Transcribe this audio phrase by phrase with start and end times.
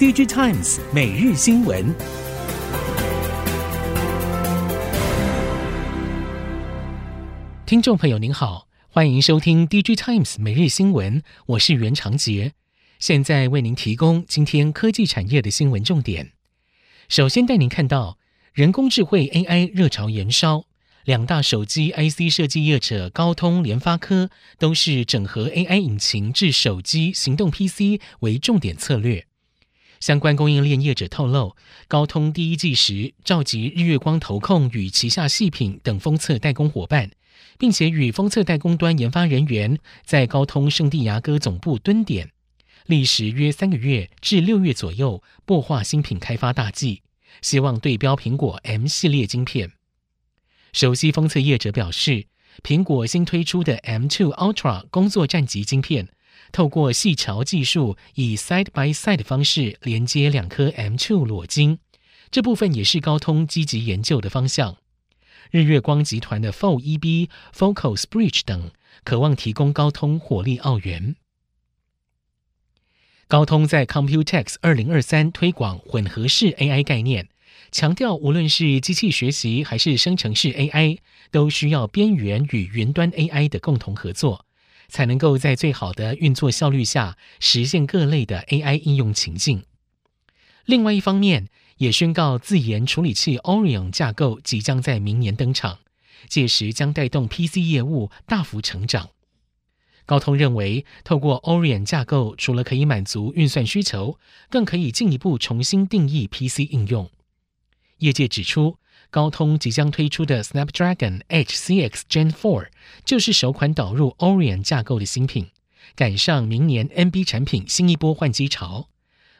[0.00, 1.94] DigiTimes 每日新闻，
[7.66, 12.54] 听众朋友您好，欢迎收听 DigiTimes 每日新闻，我是袁长杰，
[12.98, 16.32] 现在为您提供今天科技产业的新闻重点。
[17.10, 18.16] 首先带您看到
[18.54, 20.64] 人工智慧 AI 热潮延烧。
[21.04, 29.26] 两大手机 IC 设计业者高通、联发科都是整合 AI 引擎至手机、行动 PC 为重点策略。
[30.00, 31.54] 相关供应链业者透露，
[31.86, 37.10] 高通第一季时召集日月光投控与旗下细品等封测代工伙伴，
[37.58, 42.30] 并且与封测代工端研发人员在高通圣地牙哥总部蹲点，
[42.86, 47.02] 历时约三个月至六月左右，擘画新品开发大计，
[47.42, 49.72] 希望对标苹果 M 系列晶片。
[50.72, 52.26] 首席封测业者表示，
[52.62, 56.08] 苹果新推出的 M2 Ultra 工作战级晶片，
[56.52, 61.78] 透过细桥技术，以 side by side 的方式连接两颗 M2 裸晶，
[62.30, 64.76] 这部分也是高通积极研究的方向。
[65.50, 68.70] 日月光集团的 FOEB、Focus Bridge 等，
[69.04, 71.16] 渴望提供高通火力奥援。
[73.26, 77.28] 高通在 Computex 二零二三推广混合式 AI 概念。
[77.72, 80.98] 强调，无论是机器学习还是生成式 AI，
[81.30, 84.44] 都需要边缘与云端 AI 的共同合作，
[84.90, 89.62] 才能够在最好的运作效率下实现各类的 AI 应用情境。
[90.66, 95.78] 另外一方面，也宣告自研处理器 Orion 架构即将在明年登场，
[96.28, 99.08] 届时将带动 PC 业务大幅成长。
[100.04, 104.18] 高通认为，透过 Orion 架构，除了可以满足运算需求，
[104.50, 107.08] 更可以进一步重新定义 PC 应用。
[107.98, 108.76] 业界指出，
[109.10, 112.68] 高通即将推出的 Snapdragon H C X Gen 4
[113.04, 115.48] 就是首款导入 Orion 架构的新品，
[115.96, 118.88] 赶上明年 NB 产品新一波换机潮。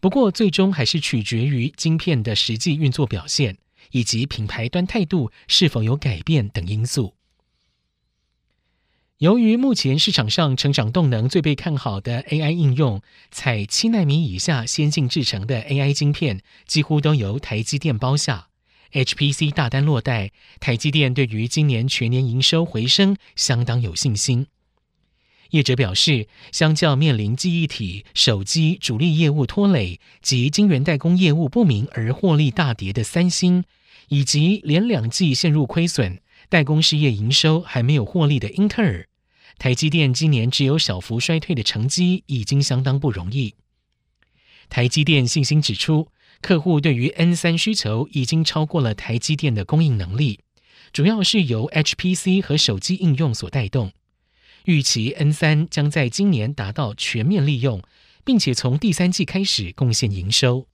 [0.00, 3.56] 不过，最终还是取决于晶片的实际运作表现，
[3.92, 7.14] 以及品牌端态度是否有改变等因素。
[9.18, 13.00] 由于目前市场上成长动能最被看好的 AI 应用，
[13.30, 18.48] 采七纳米以下先进制程的 AI 晶片，几乎都由台积电包下。
[18.94, 24.46] HPC 大单落袋，台积电对于今年全年营收回升相当有信心。
[25.50, 33.64] 业者表示，相较面临记忆体、手机主力业务拖累及晶圆代工业务不明而获利大跌的三星，
[34.08, 39.08] 以及连两季陷入亏损、代工事业营收还没有获利的英特尔。
[39.58, 43.54] 台积电今年只有小幅衰退的成绩，已经相当不容易。
[44.68, 46.08] 台积电信心指出，
[46.44, 50.40] 客户对于 N 三需求已经超过了台积电的供应能力，
[50.92, 53.92] 主要是由 HPC 和手机应用所带动。
[54.66, 57.82] 预期 N 三将在今年达到全面利用，
[58.26, 60.66] 并且从第三季开始贡献营收。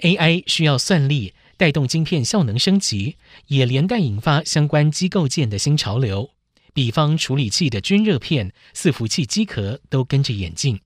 [0.00, 6.32] AI 需要算力，带动晶片效能升级，也连带引发相关机构件的新潮流。
[6.74, 10.80] 比方处理器的均热片、伺服器机壳都跟着演进。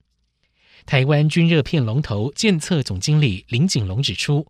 [0.88, 4.47] 台湾军热片龙头建策总经理林景龙指出，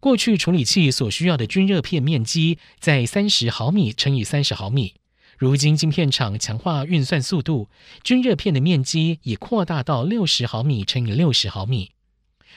[0.00, 4.94] 过去处理器所需要的军热片面积在三十毫米乘以三十毫米，
[5.36, 7.68] 如今晶片厂强化运算速度，
[8.02, 11.90] 军热片的面积也扩大到六十毫米乘以六十毫米，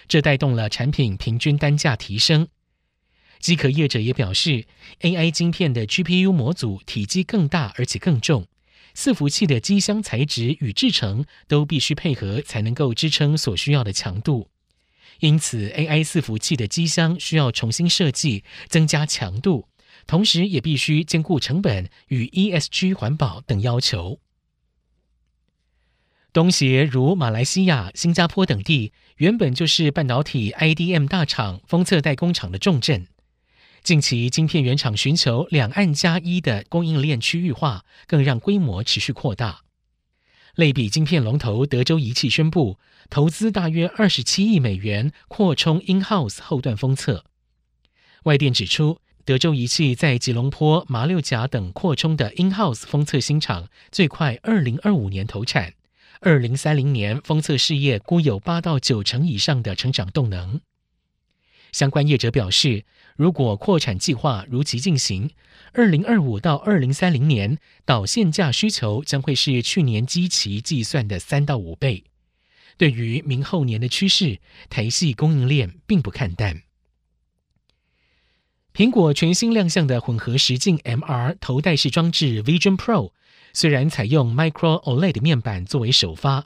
[0.08, 2.48] 这带动了产品平均单价提升。
[3.42, 4.66] 机壳业者也表示
[5.02, 8.48] ，AI 晶片的 GPU 模组体积更大，而且更重，
[8.98, 14.50] 伺服器的机箱材质与制程都必须配合，才能够支撑所需要的强度。
[15.20, 19.68] 因此，AI 伺服器的机箱需要重新设计，增加强度，
[20.08, 24.20] 同时也必须兼顾成本与 ESG 环保等要求。
[26.34, 33.06] 东协如马来西亚、新加坡等地，原本就是半导体 IDM 大厂、封测代工厂的重镇。
[33.84, 39.62] 近期，晶片原厂寻求两岸加一的供应链区域化，更让规模持续扩大。
[40.56, 42.80] 类比晶片龙头德州仪器宣布
[43.10, 47.26] 投资大约二十七亿美元扩充 in-house 后段封测。
[48.24, 55.76] 外电指出，德州仪器在吉隆坡、马六甲等扩充的 in-house 封测新厂，最快二零二五年投产，
[56.20, 60.60] 二零三零年封测事业估有八到九成以上的成长动能。
[61.72, 62.86] 相关业者表示，
[63.18, 65.32] 如果扩产计划如期进行，
[65.74, 72.04] 二零二五到二零三零年导线架需求将会是去年基期计算的三到五倍。
[72.78, 76.62] 对于明后年的趋势，台系供应链并不看淡。
[78.72, 83.12] 苹果全新亮相的混合实境 MR 头戴式装置 Vision Pro，
[83.52, 86.46] 虽然采用 Micro OLED 面板作为首发。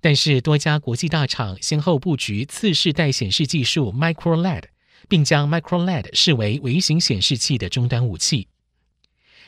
[0.00, 4.66] 但是多家国际大厂先后布局次世代显示技术 Micro LED，
[5.08, 8.48] 并将 Micro LED 视为微型显示器的终端武器。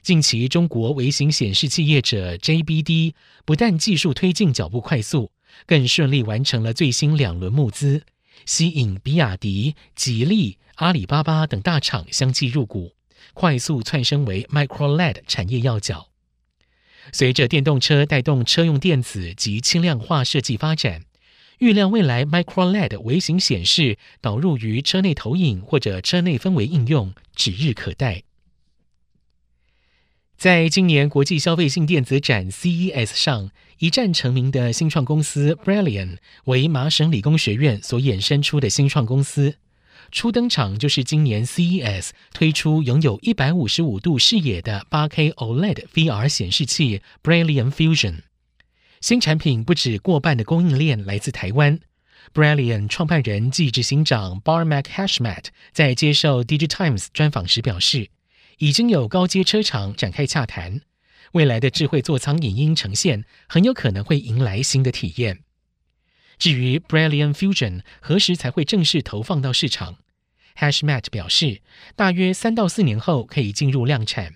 [0.02, 3.14] 近期，中国微型显示器业者 JBD
[3.44, 5.32] 不但技术推进脚步快速，
[5.66, 8.04] 更顺利完成了最新两轮募资，
[8.44, 12.92] 吸引比亚迪、吉利、阿里巴巴等大厂相继入股，
[13.34, 16.08] 快速窜升为 Micro LED 产业要角。
[17.12, 21.02] 随着电动车带动车用电子及轻量化设计发展，
[21.58, 28.22] 预料未来 Micro LED 微型显示导入于车内投影或者车内氛围应用指日可待。
[30.36, 39.56] 在今年国际消费性电子展 CES 上，一战成名的新创公司 Brilliant 为麻省理工学院所衍生出的新创公司，
[40.12, 48.25] 初登场就是今年 CES 推出拥有一百五十五度视野的八 K OLED VR 显示器 Brilliant Fusion。
[49.06, 51.78] 新产品不止过半的供应链来自台湾
[52.34, 58.10] Brilliant 创办人暨执行长 Barmak Hashmat 在接受 DigiTimes 专访时表示。
[58.58, 60.80] 已经有高阶车厂展开洽谈，
[61.34, 65.44] 未来的智慧座舱影音呈现很有可能会迎来新的体验。
[66.36, 69.98] 至于 Brilliant Fusion 何时才会正式投放到市场
[70.58, 71.62] ，Hashmat 表示，
[71.94, 74.34] 大约三到四年后可以进入量产。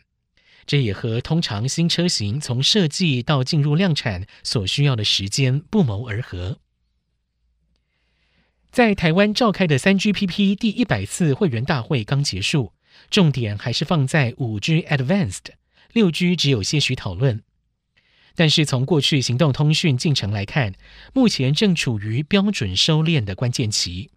[0.67, 6.59] 这也和通常新车型从设计到进入量产所需要的时间不谋而合。
[8.71, 12.73] 在台湾召开的 3GPP 第一百次会员大会刚结束。
[13.09, 15.47] 重点还是放在五 G Advanced，
[15.93, 17.43] 六 G 只有些许讨论。
[18.35, 20.75] 但是从过去行动通讯进程来看，
[21.15, 24.11] 目前正处于标准收敛的关键期，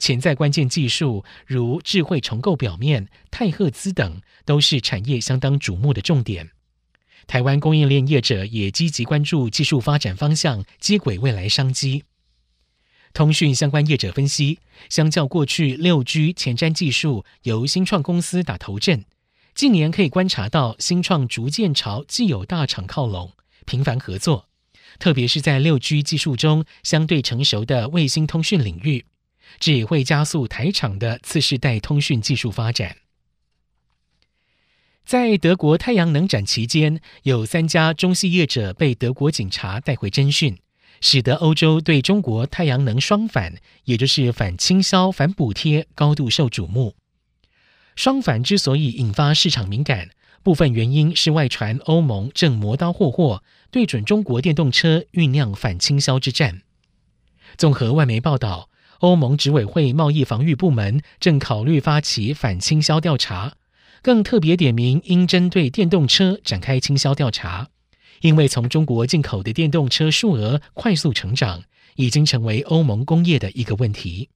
[0.00, 6.50] 潜在关键技术如智慧重构表面、太赫兹等，都是产业相当瞩目的重点。
[7.26, 12.02] 台湾供应链业者也积极关注技术发展方向，接轨未来商机。
[13.12, 14.58] 通讯相关业者分析，
[14.88, 19.04] 相较过去六 G 前瞻技术由新创公司打头阵，
[19.54, 23.32] 近年可以观察到新创逐渐朝既有大厂靠拢，
[23.66, 24.46] 频繁合作，
[24.98, 29.04] 特别是在六 G 技术中相对成熟的卫星通讯领域，
[29.58, 32.96] 这也会加速台厂的次世代通讯技术发展。
[35.04, 40.58] 在德国太阳能展期间，有三家中系业者被德国警察带回侦讯。
[41.02, 43.54] 使得欧洲对中国太阳能双反，
[43.84, 46.94] 也就是反倾销、反补贴，高度受瞩目。
[47.96, 50.10] 双反之所以引发市场敏感，
[50.42, 56.62] 部分原因是外传欧盟正磨刀霍霍，对准中国电动车酝酿反倾销之战。
[57.56, 58.68] 综合外媒报道，
[59.00, 63.54] 欧盟执委会贸易防御部门正考虑发起反倾销调查，
[64.02, 67.68] 更特别点名应针对电动车展开倾销调查。
[68.20, 71.62] 因为从中国进口的电动车数额快速成长，
[71.96, 74.28] 已经成为欧盟工业的一个问题。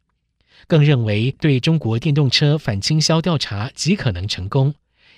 [0.66, 4.74] 更认为对中国电动车反倾销调查极可能成功，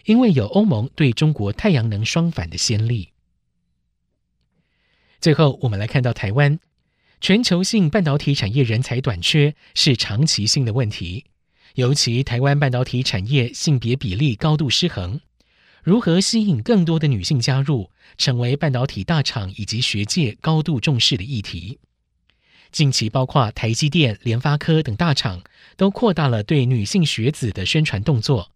[0.06, 3.10] 因为有欧盟对中国太阳能双反的先例。
[5.20, 6.58] 最后，我们来看到台湾
[7.20, 11.24] 全球性半导体产业人才短缺是长期性的问题，
[11.74, 15.20] 尤其台湾半导体产业性别比例高度失衡。
[15.82, 21.78] 如何吸引更多的女性加入，成为半导体大厂以及学界高度重视的议题。
[22.70, 25.42] 近期，包括台积电、联发科等大厂
[25.76, 28.50] 都扩大了对女性学子的宣传动作。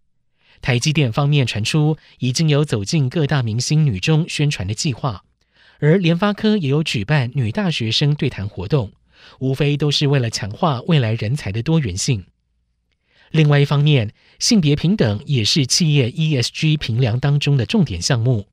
[0.61, 5.25] 台积电方面传出已经有走进各大明星女中宣传的计划，
[5.81, 8.93] 而联发科也有举办女大学生对谈活动，
[9.39, 12.25] 无非都是为了强化未来人才的多元性。
[13.31, 18.47] 另外一方面，性别平等也是企业 ESG 评量当中的重点项目。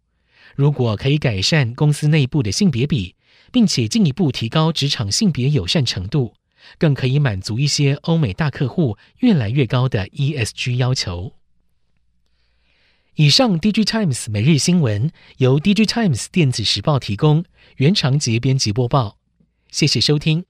[0.55, 3.15] 如果可以改善公司内部的性别比，
[3.51, 6.33] 并且进一步提高职场性别友善程度，
[6.77, 11.33] 更可以满足一些欧美大客户越来越高的 ESG 要求。
[13.17, 17.43] 以上 DigiTimes 每日新闻由 DigiTimes 电子时报提供，
[17.77, 19.17] 原长节编辑播报。
[19.71, 20.47] 谢谢收听。